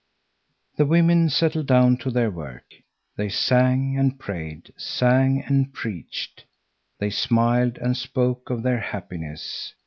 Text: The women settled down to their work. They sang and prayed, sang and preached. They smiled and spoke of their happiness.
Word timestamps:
The 0.77 0.87
women 0.87 1.29
settled 1.29 1.67
down 1.67 1.95
to 1.97 2.09
their 2.09 2.31
work. 2.31 2.65
They 3.17 3.29
sang 3.29 3.99
and 3.99 4.17
prayed, 4.19 4.73
sang 4.75 5.43
and 5.45 5.71
preached. 5.71 6.43
They 6.97 7.11
smiled 7.11 7.77
and 7.77 7.95
spoke 7.95 8.49
of 8.49 8.63
their 8.63 8.79
happiness. 8.79 9.75